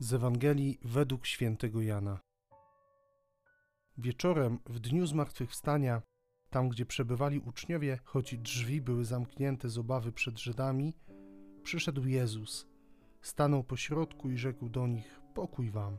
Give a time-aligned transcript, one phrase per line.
[0.00, 2.20] Z Ewangelii według świętego Jana.
[3.98, 6.02] Wieczorem, w dniu zmartwychwstania,
[6.50, 10.94] tam gdzie przebywali uczniowie, choć drzwi były zamknięte z obawy przed Żydami,
[11.62, 12.66] przyszedł Jezus,
[13.22, 15.98] stanął pośrodku i rzekł do nich: Pokój wam.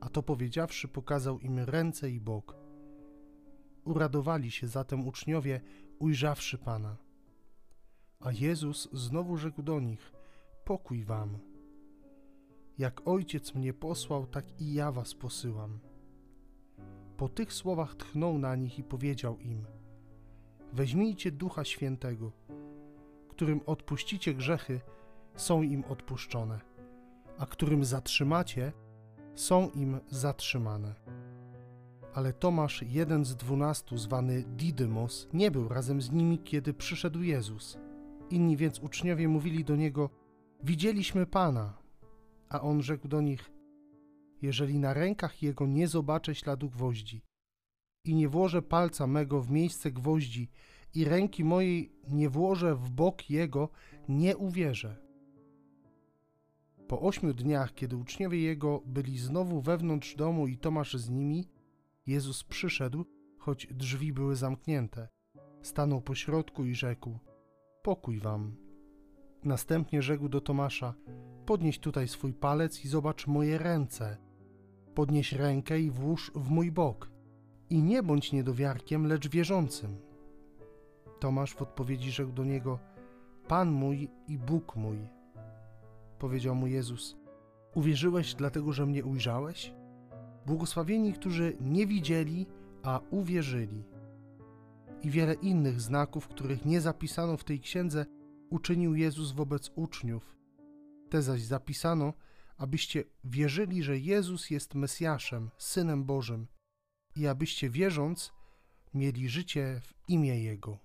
[0.00, 2.56] A to powiedziawszy, pokazał im ręce i bok.
[3.84, 5.60] Uradowali się zatem uczniowie,
[5.98, 6.96] ujrzawszy Pana.
[8.20, 10.12] A Jezus znowu rzekł do nich:
[10.64, 11.51] Pokój wam.
[12.82, 15.78] Jak ojciec mnie posłał, tak i ja was posyłam.
[17.16, 19.66] Po tych słowach tchnął na nich i powiedział im:
[20.72, 22.32] Weźmijcie ducha świętego,
[23.28, 24.80] którym odpuścicie grzechy,
[25.36, 26.60] są im odpuszczone,
[27.38, 28.72] a którym zatrzymacie,
[29.34, 30.94] są im zatrzymane.
[32.14, 37.78] Ale Tomasz, jeden z dwunastu, zwany Didymos, nie był razem z nimi, kiedy przyszedł Jezus.
[38.30, 40.10] Inni więc uczniowie mówili do niego:
[40.62, 41.81] Widzieliśmy Pana.
[42.52, 43.52] A on rzekł do nich:
[44.42, 47.22] Jeżeli na rękach jego nie zobaczę śladu gwoździ
[48.04, 50.50] i nie włożę palca mego w miejsce gwoździ
[50.94, 53.68] i ręki mojej nie włożę w bok jego,
[54.08, 54.96] nie uwierzę.
[56.88, 61.48] Po ośmiu dniach, kiedy uczniowie jego byli znowu wewnątrz domu i Tomasz z nimi,
[62.06, 63.04] Jezus przyszedł,
[63.38, 65.08] choć drzwi były zamknięte.
[65.62, 67.18] Stanął pośrodku i rzekł:
[67.82, 68.56] Pokój wam.
[69.44, 70.94] Następnie rzekł do Tomasza:
[71.46, 74.16] Podnieś tutaj swój palec i zobacz moje ręce.
[74.94, 77.10] Podnieś rękę i włóż w mój bok.
[77.70, 79.96] I nie bądź niedowiarkiem, lecz wierzącym.
[81.20, 82.78] Tomasz w odpowiedzi rzekł do niego:
[83.48, 84.98] Pan mój i Bóg mój.
[86.18, 87.16] Powiedział mu Jezus:
[87.74, 89.74] Uwierzyłeś dlatego, że mnie ujrzałeś?
[90.46, 92.46] Błogosławieni, którzy nie widzieli,
[92.82, 93.84] a uwierzyli.
[95.02, 98.06] I wiele innych znaków, których nie zapisano w tej księdze,
[98.50, 100.41] uczynił Jezus wobec uczniów.
[101.12, 102.12] Te zaś zapisano,
[102.56, 106.46] abyście wierzyli, że Jezus jest Mesjaszem, Synem Bożym
[107.16, 108.32] i abyście wierząc
[108.94, 110.78] mieli życie w imię Jego.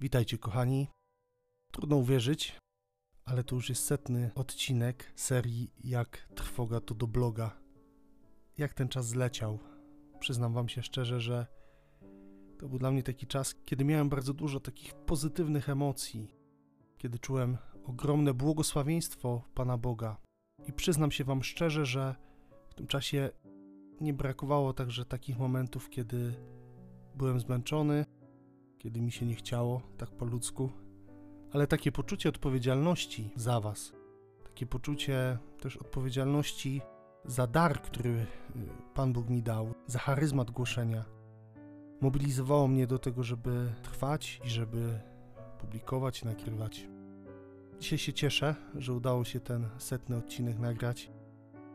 [0.00, 0.88] Witajcie, kochani.
[1.72, 2.56] Trudno uwierzyć,
[3.24, 7.60] ale to już jest setny odcinek serii Jak trwoga to do bloga.
[8.58, 9.58] Jak ten czas zleciał.
[10.20, 11.46] Przyznam Wam się szczerze, że
[12.58, 16.28] to był dla mnie taki czas, kiedy miałem bardzo dużo takich pozytywnych emocji,
[16.98, 17.58] kiedy czułem
[17.90, 20.16] ogromne błogosławieństwo Pana Boga.
[20.66, 22.14] I przyznam się Wam szczerze, że
[22.68, 23.30] w tym czasie
[24.00, 26.34] nie brakowało także takich momentów, kiedy
[27.14, 28.04] byłem zmęczony,
[28.78, 30.70] kiedy mi się nie chciało, tak po ludzku,
[31.52, 33.92] ale takie poczucie odpowiedzialności za Was,
[34.44, 36.80] takie poczucie też odpowiedzialności
[37.24, 38.26] za dar, który y,
[38.94, 41.04] Pan Bóg mi dał, za charyzmat głoszenia,
[42.00, 45.00] mobilizowało mnie do tego, żeby trwać i żeby
[45.58, 46.86] publikować, nagrywać.
[47.80, 51.10] Dzisiaj się cieszę, że udało się ten setny odcinek nagrać,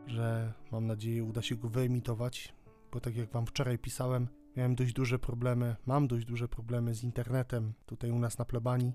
[0.06, 2.54] że mam nadzieję uda się go wyemitować,
[2.92, 7.04] bo tak jak Wam wczoraj pisałem, miałem dość duże problemy, mam dość duże problemy z
[7.04, 8.92] internetem tutaj u nas na plebanii.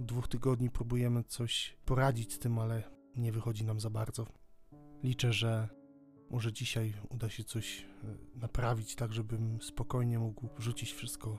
[0.00, 2.82] Od dwóch tygodni próbujemy coś poradzić z tym, ale
[3.16, 4.26] nie wychodzi nam za bardzo.
[5.02, 5.68] Liczę, że
[6.30, 11.38] może dzisiaj uda się coś e, naprawić, tak żebym spokojnie mógł wrzucić wszystko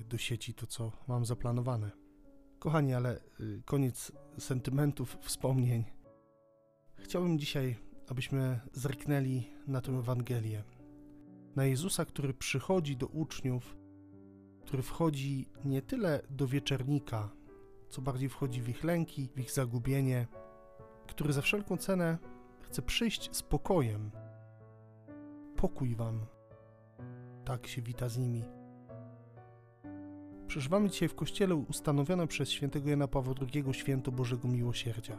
[0.00, 1.99] e, do sieci, to co mam zaplanowane.
[2.60, 3.18] Kochani, ale e,
[3.64, 5.84] koniec sentymentów, wspomnień.
[6.96, 7.76] Chciałbym dzisiaj,
[8.08, 10.64] abyśmy zerknęli na tę Ewangelię.
[11.56, 13.76] Na Jezusa, który przychodzi do uczniów,
[14.64, 17.28] który wchodzi nie tyle do wieczernika,
[17.88, 20.26] co bardziej wchodzi w ich lęki, w ich zagubienie,
[21.06, 22.18] który za wszelką cenę
[22.62, 24.10] chce przyjść z pokojem.
[25.56, 26.26] Pokój wam.
[27.44, 28.59] Tak się wita z nimi.
[30.50, 35.18] Przeżywamy dzisiaj w kościele ustanowione przez świętego Jana Pawła II święto Bożego Miłosierdzia.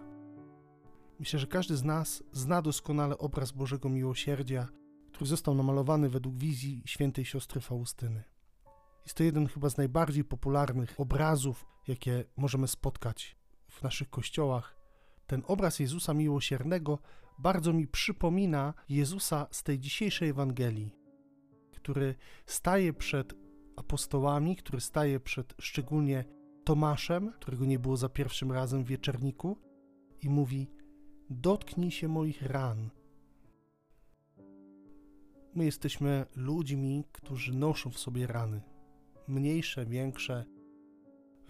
[1.19, 4.67] Myślę, że każdy z nas zna doskonale obraz Bożego Miłosierdzia,
[5.11, 8.23] który został namalowany według wizji świętej siostry Faustyny.
[9.05, 13.37] Jest to jeden chyba z najbardziej popularnych obrazów, jakie możemy spotkać
[13.69, 14.77] w naszych kościołach.
[15.27, 16.99] Ten obraz Jezusa Miłosiernego
[17.39, 20.95] bardzo mi przypomina Jezusa z tej dzisiejszej Ewangelii,
[21.71, 23.41] który staje przed
[23.75, 26.25] apostołami, który staje przed szczególnie
[26.63, 29.57] Tomaszem, którego nie było za pierwszym razem w wieczerniku,
[30.21, 30.67] i mówi:
[31.29, 32.89] Dotknij się moich ran.
[35.55, 38.61] My jesteśmy ludźmi, którzy noszą w sobie rany,
[39.27, 40.45] mniejsze, większe,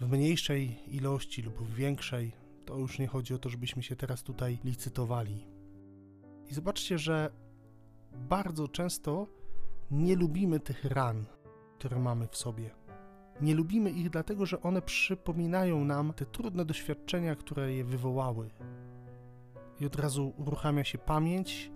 [0.00, 2.32] w mniejszej ilości lub w większej.
[2.64, 5.46] To już nie chodzi o to, żebyśmy się teraz tutaj licytowali.
[6.50, 7.32] I zobaczcie, że
[8.12, 9.26] bardzo często
[9.90, 11.24] nie lubimy tych ran,
[11.82, 12.70] które mamy w sobie.
[13.40, 18.50] Nie lubimy ich dlatego, że one przypominają nam te trudne doświadczenia, które je wywołały.
[19.80, 21.70] i od razu uruchamia się pamięć,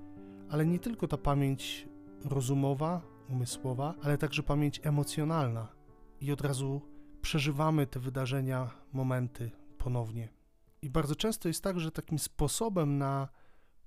[0.50, 1.88] ale nie tylko ta pamięć
[2.25, 5.69] rozumowa, umysłowa, ale także pamięć emocjonalna.
[6.20, 6.82] I od razu
[7.23, 10.29] przeżywamy te wydarzenia, momenty ponownie.
[10.82, 13.29] I bardzo często jest tak, że takim sposobem na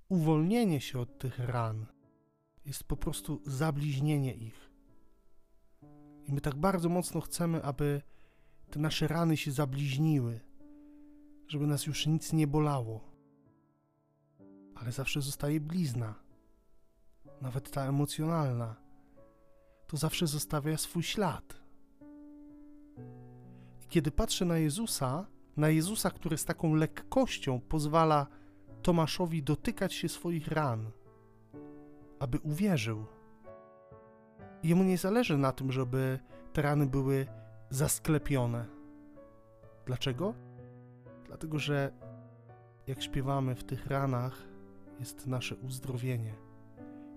[0.10, 1.86] uwolnienie się od tych ran
[2.66, 4.69] jest po prostu zabliźnienie ich.
[6.30, 8.02] I my tak bardzo mocno chcemy, aby
[8.70, 10.40] te nasze rany się zabliźniły,
[11.48, 13.02] żeby nas już nic nie bolało.
[14.76, 16.16] Ale zawsze zostaje blizna,
[17.42, 18.76] nawet ta emocjonalna.
[19.88, 21.62] To zawsze zostawia swój ślad.
[23.82, 25.28] I kiedy patrzę na Jezusa,
[25.58, 28.28] na Jezusa, który z taką lekkością pozwala
[28.82, 30.92] Tomaszowi dotykać się swoich ran,
[32.20, 33.19] aby uwierzył.
[34.64, 36.20] Jemu nie zależy na tym, żeby
[36.54, 37.28] te rany były
[37.70, 38.66] zasklepione.
[39.86, 40.34] Dlaczego?
[41.26, 41.94] Dlatego, że
[42.88, 44.48] jak śpiewamy, w tych ranach
[45.00, 46.36] jest nasze uzdrowienie.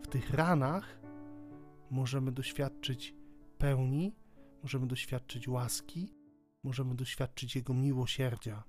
[0.02, 0.98] W tych ranach
[1.90, 3.14] możemy doświadczyć
[3.58, 4.16] pełni,
[4.62, 6.14] możemy doświadczyć łaski,
[6.62, 8.64] możemy doświadczyć Jego miłosierdzia.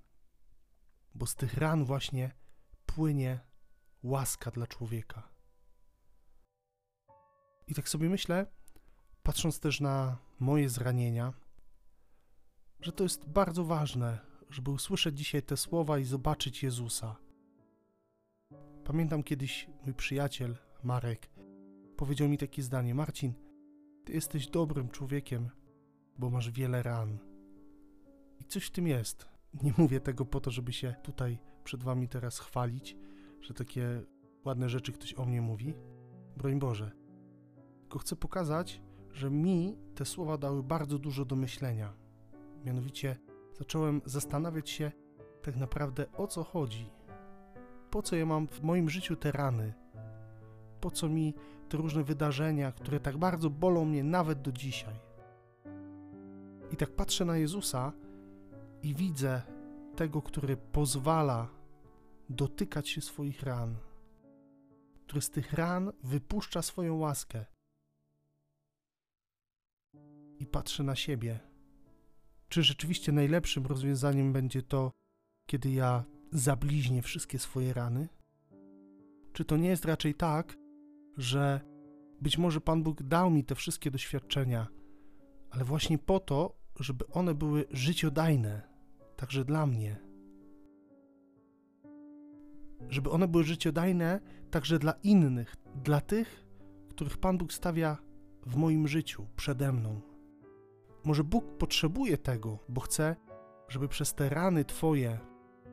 [1.15, 2.31] Bo z tych ran właśnie
[2.85, 3.39] płynie
[4.03, 5.29] łaska dla człowieka.
[7.67, 8.45] I tak sobie myślę,
[9.23, 11.33] patrząc też na moje zranienia,
[12.81, 17.15] że to jest bardzo ważne, żeby usłyszeć dzisiaj te słowa i zobaczyć Jezusa.
[18.83, 21.33] Pamiętam kiedyś mój przyjaciel Marek
[22.03, 23.33] powiedział mi takie zdanie: Marcin,
[24.05, 25.49] ty jesteś dobrym człowiekiem,
[26.17, 27.17] bo masz wiele ran.
[28.39, 29.29] I coś w tym jest.
[29.63, 32.95] Nie mówię tego po to, żeby się tutaj przed wami teraz chwalić,
[33.41, 34.03] że takie
[34.45, 35.73] ładne rzeczy ktoś o mnie mówi.
[36.37, 36.91] Broń Boże.
[37.81, 38.81] Tylko chcę pokazać,
[39.13, 41.93] że mi te słowa dały bardzo dużo do myślenia.
[42.65, 43.17] Mianowicie
[43.57, 44.91] zacząłem zastanawiać się
[45.41, 46.89] tak naprawdę o co chodzi.
[47.91, 49.73] Po co ja mam w moim życiu te rany?
[50.81, 51.33] Po co mi
[51.69, 54.95] te różne wydarzenia, które tak bardzo bolą mnie nawet do dzisiaj?
[56.71, 57.91] I tak patrzę na Jezusa
[58.83, 59.41] i widzę
[59.95, 61.47] tego, który pozwala
[62.29, 63.75] dotykać się swoich ran,
[65.05, 67.45] który z tych ran wypuszcza swoją łaskę.
[70.53, 71.39] Patrzę na siebie.
[72.49, 74.91] Czy rzeczywiście najlepszym rozwiązaniem będzie to,
[75.49, 78.07] kiedy ja zabliźnię wszystkie swoje rany?
[79.33, 80.57] Czy to nie jest raczej tak,
[81.17, 81.61] że
[82.21, 84.67] być może Pan Bóg dał mi te wszystkie doświadczenia,
[85.49, 88.61] ale właśnie po to, żeby one były życiodajne,
[89.15, 90.13] także dla mnie?
[92.89, 94.19] żeby one były życiodajne
[94.51, 96.45] także dla innych, dla tych,
[96.89, 97.97] których Pan Bóg stawia
[98.45, 100.12] w moim życiu przede mną.
[101.03, 103.15] Może Bóg potrzebuje tego, bo chce,
[103.67, 105.19] żeby przez te rany Twoje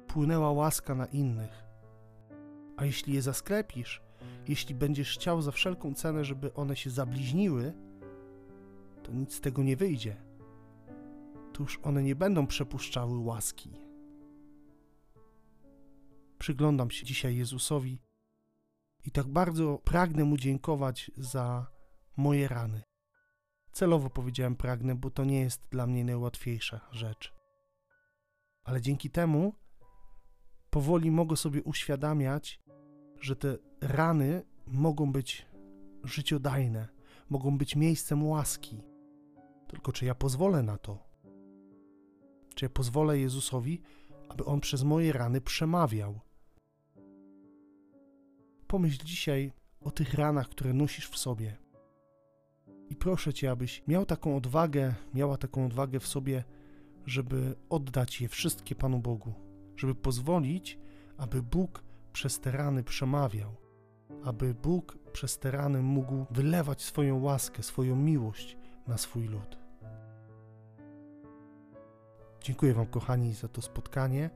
[0.06, 1.64] płynęła łaska na innych.
[2.76, 4.02] A jeśli je zasklepisz,
[4.48, 7.72] jeśli będziesz chciał za wszelką cenę, żeby one się zabliźniły,
[9.02, 10.16] to nic z tego nie wyjdzie.
[11.52, 13.90] To już one nie będą przepuszczały łaski
[16.40, 18.02] przyglądam się dzisiaj Jezusowi
[19.04, 21.66] i tak bardzo pragnę Mu dziękować za
[22.16, 22.82] moje rany.
[23.72, 27.34] Celowo powiedziałem pragnę, bo to nie jest dla mnie najłatwiejsza rzecz.
[28.64, 29.54] Ale dzięki temu
[30.70, 32.60] powoli mogę sobie uświadamiać,
[33.20, 35.46] że te rany mogą być
[36.04, 36.88] życiodajne,
[37.30, 38.82] mogą być miejscem łaski.
[39.68, 40.98] Tylko czy ja pozwolę na to?
[42.54, 43.82] Czy ja pozwolę Jezusowi,
[44.28, 46.20] aby On przez moje rany przemawiał?
[48.66, 51.56] Pomyśl dzisiaj o tych ranach, które nosisz w sobie.
[52.90, 56.44] I proszę Cię, abyś miał taką odwagę, miała taką odwagę w sobie,
[57.06, 59.34] żeby oddać je wszystkie Panu Bogu,
[59.76, 60.78] żeby pozwolić,
[61.16, 63.56] aby Bóg przez te rany przemawiał,
[64.24, 68.56] aby Bóg przez te rany mógł wylewać swoją łaskę, swoją miłość
[68.86, 69.58] na swój lud.
[72.42, 74.30] Dziękuję Wam, kochani, za to spotkanie.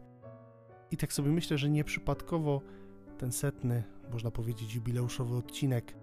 [0.90, 2.60] I tak sobie myślę, że nieprzypadkowo
[3.18, 5.94] ten setny można powiedzieć, jubileuszowy odcinek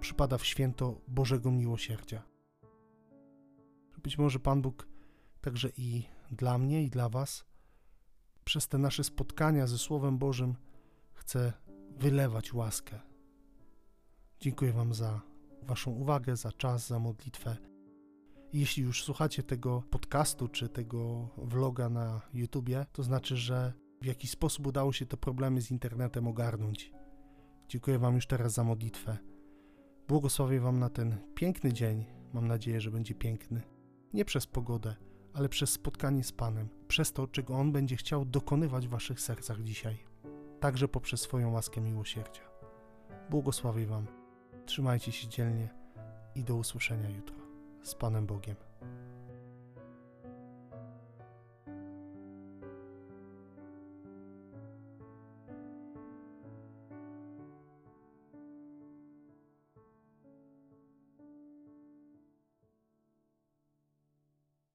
[0.00, 2.22] przypada w święto Bożego Miłosierdzia.
[4.02, 4.88] Być może Pan Bóg
[5.40, 7.44] także i dla mnie, i dla Was
[8.44, 10.54] przez te nasze spotkania ze Słowem Bożym
[11.12, 11.52] chce
[11.90, 13.00] wylewać łaskę.
[14.40, 15.20] Dziękuję Wam za
[15.62, 17.56] Waszą uwagę, za czas, za modlitwę.
[18.52, 24.30] Jeśli już słuchacie tego podcastu czy tego vloga na YouTubie, to znaczy, że w jakiś
[24.30, 26.92] sposób udało się te problemy z internetem ogarnąć.
[27.68, 29.29] Dziękuję Wam już teraz za modlitwę.
[30.10, 32.04] Błogosławię Wam na ten piękny dzień.
[32.32, 33.62] Mam nadzieję, że będzie piękny.
[34.12, 34.96] Nie przez pogodę,
[35.34, 39.62] ale przez spotkanie z Panem, przez to, czego On będzie chciał dokonywać w Waszych sercach
[39.62, 39.98] dzisiaj.
[40.60, 42.42] także poprzez swoją łaskę miłosierdzia.
[43.30, 44.06] Błogosławię Wam,
[44.66, 45.68] trzymajcie się dzielnie
[46.34, 47.36] i do usłyszenia jutro.
[47.82, 48.56] Z Panem Bogiem.